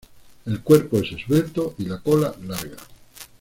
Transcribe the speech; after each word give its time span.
El 0.47 0.63
cuerpo 0.63 0.97
es 0.97 1.11
esbelto 1.11 1.75
y 1.77 1.85
la 1.85 1.99
cola 1.99 2.33
larga. 2.47 2.77